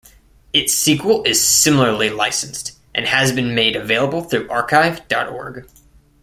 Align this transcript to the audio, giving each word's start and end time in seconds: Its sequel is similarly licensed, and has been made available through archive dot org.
Its 0.51 0.73
sequel 0.73 1.21
is 1.25 1.45
similarly 1.45 2.09
licensed, 2.09 2.71
and 2.95 3.05
has 3.05 3.31
been 3.31 3.53
made 3.53 3.75
available 3.75 4.23
through 4.23 4.49
archive 4.49 5.07
dot 5.07 5.29
org. 5.29 5.69